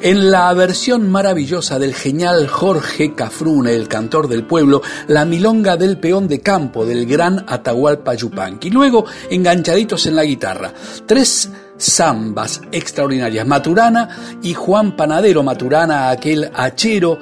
[0.00, 5.98] En la versión maravillosa del genial Jorge Cafrune, el cantor del pueblo, la milonga del
[5.98, 8.70] peón de campo del gran Atahualpa Yupanqui.
[8.70, 10.72] Luego, enganchaditos en la guitarra,
[11.04, 13.46] tres zambas extraordinarias.
[13.46, 17.18] Maturana y Juan Panadero Maturana, aquel hachero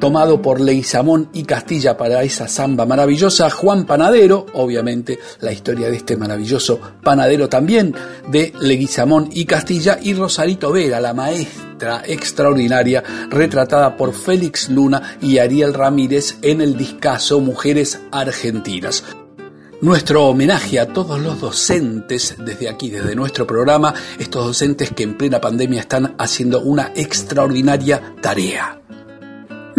[0.00, 5.96] tomado por Leguizamón y Castilla para esa samba maravillosa, Juan Panadero, obviamente la historia de
[5.96, 7.94] este maravilloso panadero también
[8.28, 15.38] de Leguizamón y Castilla, y Rosarito Vera, la maestra extraordinaria, retratada por Félix Luna y
[15.38, 19.04] Ariel Ramírez en el discazo Mujeres Argentinas.
[19.80, 25.16] Nuestro homenaje a todos los docentes desde aquí, desde nuestro programa, estos docentes que en
[25.16, 28.77] plena pandemia están haciendo una extraordinaria tarea.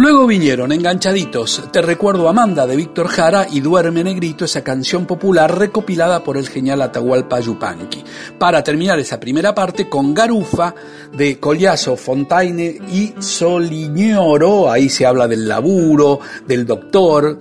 [0.00, 5.58] Luego vinieron enganchaditos Te recuerdo Amanda de Víctor Jara y Duerme Negrito, esa canción popular
[5.58, 8.02] recopilada por el genial Atahualpa Yupanqui.
[8.38, 10.74] Para terminar esa primera parte con Garufa
[11.12, 17.38] de Collazo, Fontaine y Soliñoro, ahí se habla del laburo, del doctor,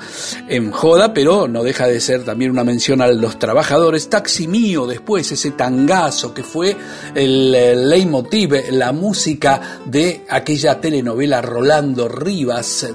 [0.49, 4.09] en joda, pero no deja de ser también una mención a los trabajadores.
[4.09, 6.75] Taxi Mío después, ese tangazo que fue
[7.15, 7.51] el
[7.89, 12.48] leitmotiv, la música de aquella telenovela Rolando Rivas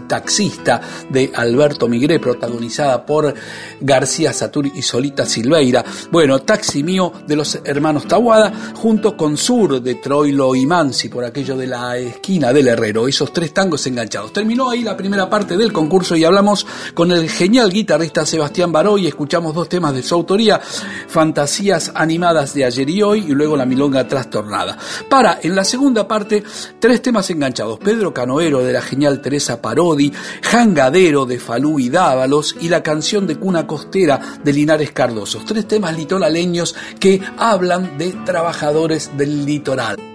[0.07, 0.81] taxista
[1.11, 3.35] de Alberto Migré, protagonizada por
[3.81, 5.85] García Saturi y Solita Silveira.
[6.11, 11.25] Bueno, Taxi Mío de los hermanos Tawada, junto con Sur de Troilo y Mansi, por
[11.25, 13.09] aquello de la esquina del Herrero.
[13.09, 14.33] Esos tres tangos enganchados.
[14.33, 18.99] Terminó ahí la primera parte del concurso y hablamos con el genial guitarrista Sebastián Baró
[18.99, 20.61] y escuchamos dos temas de su autoría,
[21.09, 24.77] Fantasías animadas de ayer y hoy y luego La Milonga Trastornada.
[25.09, 26.43] Para, en la segunda parte,
[26.79, 27.79] tres temas enganchados.
[27.79, 33.26] Pedro Canoero de la genial Teresa Parodi, Jangadero de Falú y Dávalos y la canción
[33.26, 35.45] de Cuna Costera de Linares Cardosos.
[35.45, 40.14] Tres temas litoraleños que hablan de trabajadores del litoral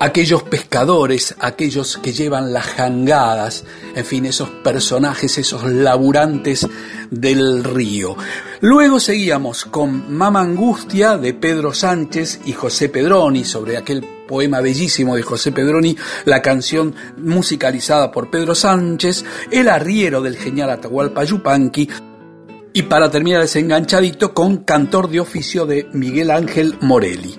[0.00, 3.64] aquellos pescadores, aquellos que llevan las jangadas,
[3.94, 6.66] en fin, esos personajes, esos laburantes
[7.10, 8.16] del río.
[8.60, 15.16] Luego seguíamos con Mama Angustia de Pedro Sánchez y José Pedroni sobre aquel poema bellísimo
[15.16, 21.88] de José Pedroni, la canción musicalizada por Pedro Sánchez, El arriero del genial Atahualpa Yupanqui,
[22.72, 27.38] y para terminar desenganchadito con Cantor de oficio de Miguel Ángel Morelli.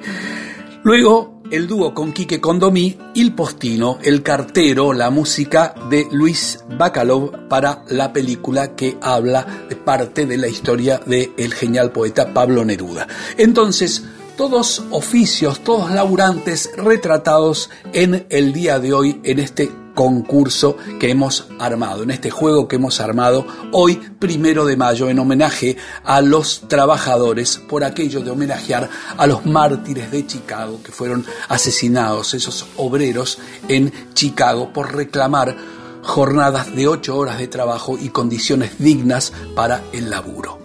[0.84, 7.48] Luego el dúo con Quique Condomí, Il Postino, El Cartero, la música de Luis Bacalov
[7.48, 13.08] para la película que habla de parte de la historia del genial poeta Pablo Neruda.
[13.38, 14.04] Entonces,
[14.38, 21.48] todos oficios, todos laburantes retratados en el día de hoy en este concurso que hemos
[21.58, 26.68] armado, en este juego que hemos armado hoy, primero de mayo, en homenaje a los
[26.68, 33.40] trabajadores, por aquello de homenajear a los mártires de Chicago que fueron asesinados, esos obreros
[33.68, 35.56] en Chicago, por reclamar
[36.04, 40.60] jornadas de ocho horas de trabajo y condiciones dignas para el laburo.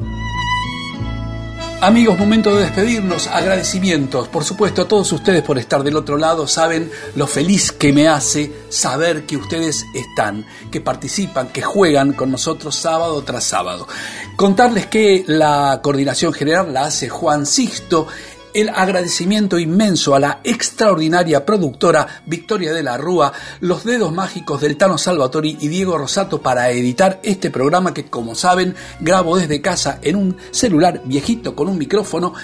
[1.83, 6.47] Amigos, momento de despedirnos, agradecimientos, por supuesto, a todos ustedes por estar del otro lado,
[6.47, 12.31] saben lo feliz que me hace saber que ustedes están, que participan, que juegan con
[12.31, 13.89] nosotros sábado tras sábado.
[14.37, 18.07] Contarles que la coordinación general la hace Juan Sisto,
[18.55, 24.77] el agradecimiento inmenso a la extraordinaria productora Victoria de la Rúa, los dedos mágicos del
[24.77, 29.99] Tano Salvatori y Diego Rosato para editar este programa que, como saben, grabo desde casa
[30.03, 32.35] en un celular viejito con un micrófono.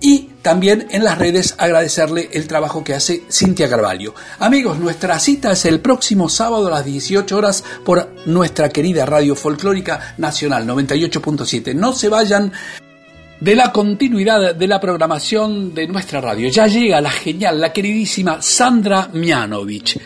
[0.00, 4.14] Y también en las redes agradecerle el trabajo que hace Cintia Carvalho.
[4.38, 9.34] Amigos, nuestra cita es el próximo sábado a las 18 horas por nuestra querida Radio
[9.34, 11.74] Folclórica Nacional 98.7.
[11.74, 12.52] No se vayan
[13.40, 16.48] de la continuidad de la programación de nuestra radio.
[16.48, 19.98] Ya llega la genial, la queridísima Sandra Mianovich.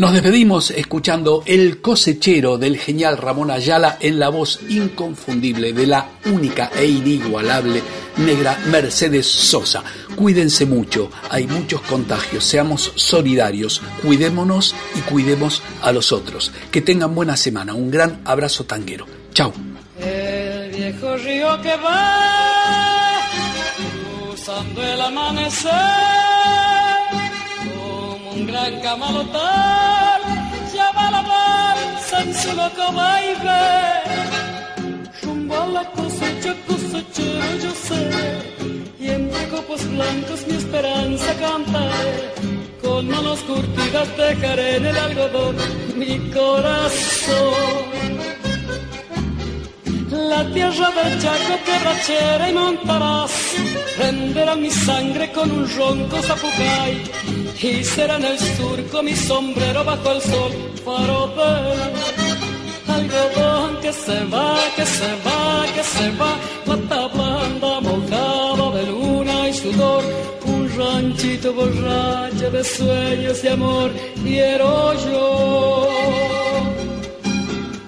[0.00, 6.12] Nos despedimos escuchando El cosechero del genial Ramón Ayala en la voz inconfundible de la
[6.24, 7.82] única e inigualable
[8.16, 9.84] negra Mercedes Sosa.
[10.16, 16.50] Cuídense mucho, hay muchos contagios, seamos solidarios, cuidémonos y cuidemos a los otros.
[16.70, 19.04] Que tengan buena semana, un gran abrazo tanguero.
[19.34, 19.52] Chao
[20.90, 23.20] viejo río que va
[24.24, 25.70] cruzando el amanecer
[27.74, 30.20] como un gran camalotal.
[30.74, 33.62] Llama la balsa en su loco baile
[35.22, 38.10] rumbo a la cosecha cosechero yo sé.
[38.98, 42.32] Y entre copos blancos mi esperanza cantaré
[42.82, 45.56] con manos curtidas dejaré en el algodón
[45.96, 47.90] mi corazón
[50.10, 53.32] la tierra del Chaco, quebrachera y montarás,
[53.98, 57.02] renderá mi sangre con un ronco zapucay,
[57.62, 60.52] y será en el surco mi sombrero bajo el sol,
[60.84, 66.32] faro de algodón que se va, que se va, que se va,
[66.66, 70.04] pata blanda mojada de luna y sudor,
[70.44, 73.90] un ranchito borracho de sueños y amor,
[74.24, 76.39] quiero yo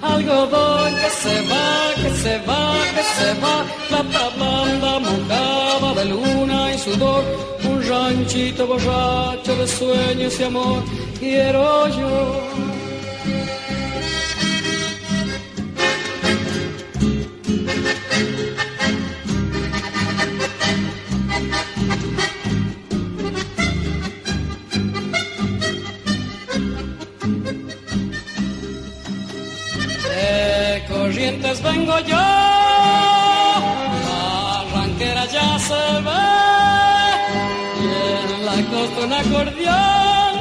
[0.02, 6.74] algodón que se va, que se va, que se va, plata blanda mojada de luna
[6.74, 7.24] y sudor,
[7.64, 10.82] un ranchito borracho de sueños y amor,
[11.18, 12.81] quiero yo.
[31.40, 32.18] Vengo yo,
[34.58, 36.28] arranquera ya se ve,
[37.80, 37.84] y
[38.20, 40.34] en la costa un acordeón,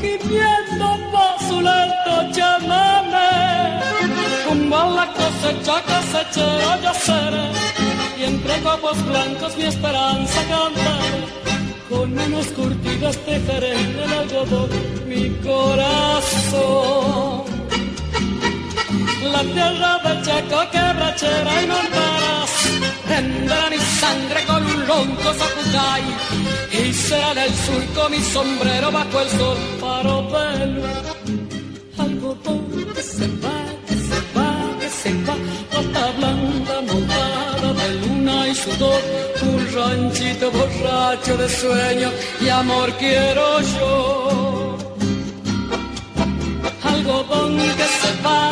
[0.00, 3.30] viendo pa' su lento chamame,
[4.48, 7.46] a la cosecha cosechero yo seré,
[8.18, 11.22] y entre copos blancos mi esperanza cantaré.
[11.88, 14.70] Con manos curtidas tejeré el algodón
[15.08, 16.78] mi corazón
[19.32, 22.52] la tierra del Chaco quebrachera y montarás
[23.08, 26.04] tendrá mi sangre con un ronco zapucay
[26.80, 30.82] y será en el surco mi sombrero bajo el sol para pelo
[31.98, 32.64] algodón
[32.94, 33.58] que se va,
[33.88, 34.50] que se va,
[34.80, 35.34] que se va
[35.70, 39.00] plata blanda montada de luna y sudor
[39.42, 42.10] un ranchito borracho de sueño
[42.40, 44.76] y amor quiero yo.
[46.82, 48.50] Algodón que se va,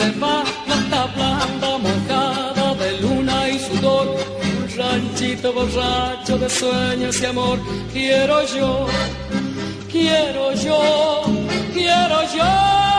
[0.00, 4.06] se va planta blanda mojada de luna y sudor,
[4.58, 7.58] un ranchito borracho de sueños y amor.
[7.92, 8.86] Quiero yo,
[9.92, 11.24] quiero yo,
[11.74, 12.89] quiero yo.